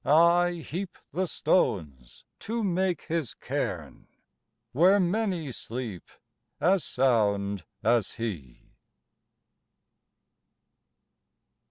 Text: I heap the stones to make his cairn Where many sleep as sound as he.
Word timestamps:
I 0.03 0.53
heap 0.53 0.97
the 1.13 1.27
stones 1.27 2.23
to 2.39 2.63
make 2.63 3.03
his 3.03 3.35
cairn 3.35 4.07
Where 4.71 4.99
many 4.99 5.51
sleep 5.51 6.09
as 6.59 6.83
sound 6.83 7.65
as 7.83 8.13
he. 8.13 8.63